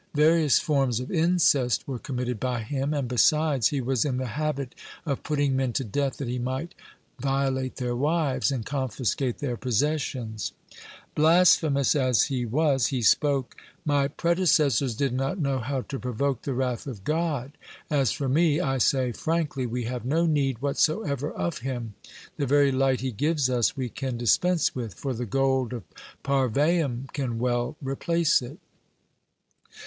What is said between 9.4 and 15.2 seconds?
possessions. (125) Blasphemous as he was, he spoke: "My predecessors did